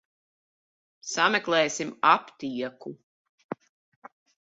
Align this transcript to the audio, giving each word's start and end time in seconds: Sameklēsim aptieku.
Sameklēsim 1.09 1.93
aptieku. 2.17 2.97